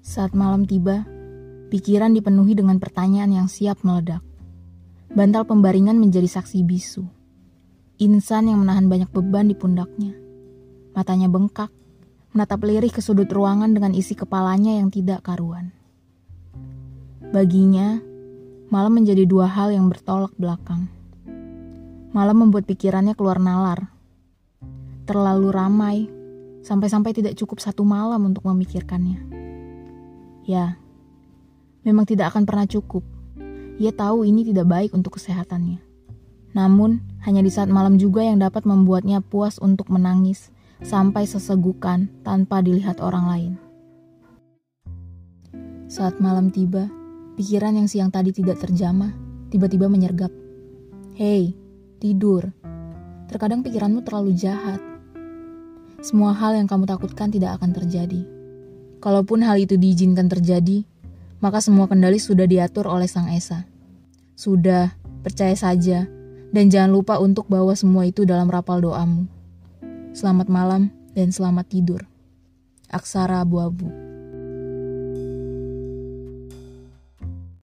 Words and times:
Saat 0.00 0.32
malam 0.32 0.64
tiba, 0.64 1.04
pikiran 1.68 2.16
dipenuhi 2.16 2.56
dengan 2.56 2.80
pertanyaan 2.80 3.36
yang 3.36 3.48
siap 3.52 3.84
meledak. 3.84 4.24
Bantal 5.12 5.44
pembaringan 5.44 6.00
menjadi 6.00 6.24
saksi 6.24 6.64
bisu. 6.64 7.04
Insan 8.00 8.48
yang 8.48 8.64
menahan 8.64 8.88
banyak 8.88 9.12
beban 9.12 9.52
di 9.52 9.56
pundaknya. 9.58 10.16
Matanya 10.96 11.28
bengkak, 11.28 11.68
menatap 12.32 12.64
lirih 12.64 12.88
ke 12.88 13.04
sudut 13.04 13.28
ruangan 13.28 13.76
dengan 13.76 13.92
isi 13.92 14.16
kepalanya 14.16 14.80
yang 14.80 14.88
tidak 14.88 15.20
karuan. 15.20 15.68
Baginya, 17.30 18.00
malam 18.72 18.96
menjadi 18.96 19.28
dua 19.28 19.52
hal 19.52 19.68
yang 19.68 19.92
bertolak 19.92 20.32
belakang. 20.40 20.88
Malam 22.16 22.48
membuat 22.48 22.64
pikirannya 22.64 23.12
keluar 23.12 23.36
nalar. 23.36 23.92
Terlalu 25.04 25.48
ramai, 25.52 25.96
sampai-sampai 26.64 27.12
tidak 27.12 27.36
cukup 27.36 27.60
satu 27.60 27.84
malam 27.84 28.24
untuk 28.24 28.48
memikirkannya. 28.48 29.39
Ya, 30.44 30.80
memang 31.84 32.08
tidak 32.08 32.32
akan 32.34 32.48
pernah 32.48 32.66
cukup. 32.68 33.04
Ia 33.80 33.92
tahu 33.96 34.28
ini 34.28 34.44
tidak 34.44 34.68
baik 34.68 34.90
untuk 34.92 35.16
kesehatannya. 35.16 35.80
Namun, 36.52 37.00
hanya 37.22 37.40
di 37.40 37.52
saat 37.52 37.70
malam 37.70 37.96
juga 37.96 38.26
yang 38.26 38.42
dapat 38.42 38.66
membuatnya 38.66 39.22
puas 39.22 39.56
untuk 39.62 39.88
menangis 39.88 40.50
sampai 40.82 41.28
sesegukan 41.28 42.08
tanpa 42.26 42.60
dilihat 42.64 42.98
orang 42.98 43.24
lain. 43.28 43.52
Saat 45.90 46.18
malam 46.22 46.50
tiba, 46.50 46.90
pikiran 47.34 47.76
yang 47.76 47.88
siang 47.90 48.10
tadi 48.10 48.34
tidak 48.34 48.62
terjamah 48.62 49.14
tiba-tiba 49.50 49.90
menyergap. 49.90 50.30
Hei, 51.14 51.54
tidur. 51.98 52.50
Terkadang 53.26 53.62
pikiranmu 53.62 54.02
terlalu 54.02 54.34
jahat. 54.34 54.78
Semua 56.00 56.32
hal 56.32 56.56
yang 56.56 56.66
kamu 56.66 56.88
takutkan 56.88 57.28
tidak 57.28 57.60
akan 57.60 57.76
terjadi. 57.76 58.39
Kalaupun 59.00 59.40
hal 59.40 59.56
itu 59.56 59.80
diizinkan 59.80 60.28
terjadi, 60.28 60.84
maka 61.40 61.64
semua 61.64 61.88
kendali 61.88 62.20
sudah 62.20 62.44
diatur 62.44 62.84
oleh 62.84 63.08
Sang 63.08 63.32
Esa. 63.32 63.64
Sudah, 64.36 64.92
percaya 65.24 65.56
saja, 65.56 66.04
dan 66.52 66.68
jangan 66.68 66.92
lupa 66.92 67.16
untuk 67.16 67.48
bawa 67.48 67.72
semua 67.72 68.04
itu 68.04 68.28
dalam 68.28 68.52
rapal 68.52 68.84
doamu. 68.84 69.24
Selamat 70.12 70.52
malam 70.52 70.92
dan 71.16 71.32
selamat 71.32 71.66
tidur. 71.72 72.04
Aksara 72.92 73.40
abu-abu. 73.40 74.09